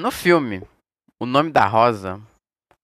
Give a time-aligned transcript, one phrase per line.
[0.00, 0.62] No filme,
[1.20, 2.18] O Nome da Rosa,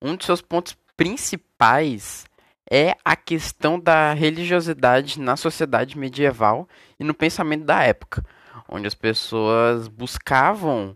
[0.02, 2.26] um de seus pontos principais
[2.70, 6.68] é a questão da religiosidade na sociedade medieval
[7.00, 8.22] e no pensamento da época,
[8.68, 10.94] onde as pessoas buscavam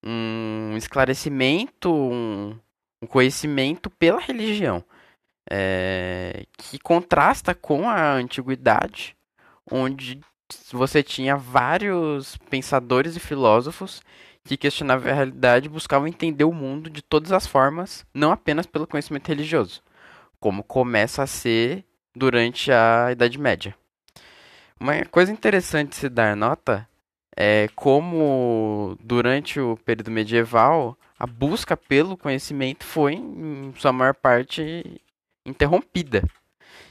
[0.00, 2.56] um esclarecimento, um,
[3.08, 4.84] conhecimento pela religião,
[5.50, 9.16] é, que contrasta com a antiguidade,
[9.68, 10.20] onde
[10.72, 14.00] você tinha vários pensadores e filósofos
[14.44, 18.66] que questionavam a realidade e buscavam entender o mundo de todas as formas, não apenas
[18.66, 19.82] pelo conhecimento religioso,
[20.40, 21.84] como começa a ser
[22.14, 23.74] durante a Idade Média.
[24.80, 26.88] Uma coisa interessante se dar nota
[27.36, 35.00] é como durante o período medieval a busca pelo conhecimento foi, em sua maior parte,
[35.44, 36.22] interrompida.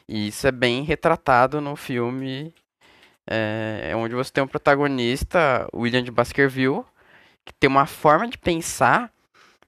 [0.07, 2.53] E isso é bem retratado no filme
[3.27, 6.83] é, onde você tem um protagonista, William de Baskerville,
[7.45, 9.11] que tem uma forma de pensar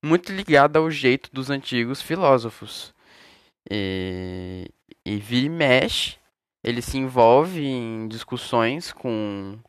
[0.01, 2.93] muito ligada ao jeito dos antigos filósofos.
[3.69, 4.69] E,
[5.05, 6.17] e vira e mexe,
[6.63, 9.59] ele se envolve em discussões com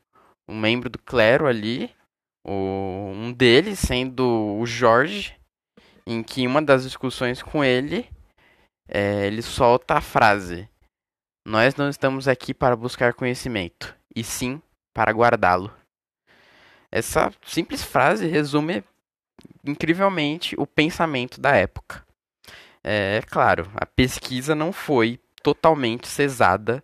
[0.49, 1.91] um membro do clero ali,
[2.45, 5.37] o, um deles sendo o Jorge,
[6.07, 8.09] em que uma das discussões com ele,
[8.89, 10.69] é, ele solta a frase:
[11.45, 14.61] Nós não estamos aqui para buscar conhecimento, e sim
[14.93, 15.73] para guardá-lo.
[16.93, 18.85] Essa simples frase resume
[19.65, 22.05] incrivelmente o pensamento da época.
[22.83, 26.83] É claro, a pesquisa não foi totalmente cesada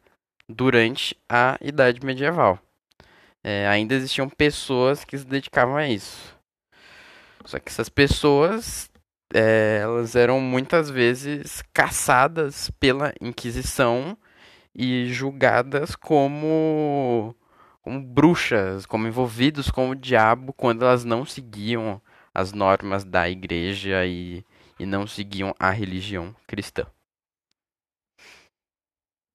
[0.48, 2.58] durante a Idade Medieval.
[3.44, 6.34] É, ainda existiam pessoas que se dedicavam a isso.
[7.44, 8.90] Só que essas pessoas
[9.34, 14.16] é, elas eram muitas vezes caçadas pela Inquisição
[14.76, 17.34] e julgadas como
[17.82, 22.02] como bruxas, como envolvidos com o diabo quando elas não seguiam
[22.34, 24.44] as normas da igreja e,
[24.78, 26.84] e não seguiam a religião cristã.